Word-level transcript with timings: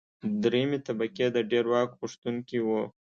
درېیمې 0.43 0.79
طبقې 0.87 1.27
د 1.31 1.37
ډېر 1.51 1.65
واک 1.71 1.89
غوښتونکي 1.99 2.57
وو. 2.61 2.81